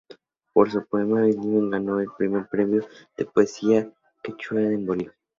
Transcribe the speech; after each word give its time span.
Por 0.51 0.71
su 0.71 0.83
poema 0.87 1.27
"Illimani" 1.29 1.69
ganó 1.69 1.99
el 1.99 2.07
primer 2.17 2.47
premio 2.49 2.83
de 3.15 3.25
poesía 3.25 3.93
quechua 4.23 4.59
en 4.59 4.87
Bolivia. 4.87 5.13